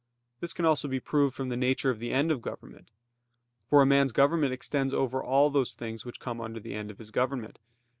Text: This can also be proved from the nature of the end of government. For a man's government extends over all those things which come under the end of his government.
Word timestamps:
This 0.39 0.53
can 0.53 0.65
also 0.65 0.87
be 0.87 0.99
proved 0.99 1.35
from 1.35 1.49
the 1.49 1.55
nature 1.55 1.91
of 1.91 1.99
the 1.99 2.11
end 2.11 2.31
of 2.31 2.41
government. 2.41 2.89
For 3.69 3.83
a 3.83 3.85
man's 3.85 4.11
government 4.11 4.51
extends 4.51 4.95
over 4.95 5.23
all 5.23 5.51
those 5.51 5.75
things 5.75 6.05
which 6.05 6.19
come 6.19 6.41
under 6.41 6.59
the 6.59 6.73
end 6.73 6.89
of 6.89 6.97
his 6.97 7.11
government. 7.11 7.59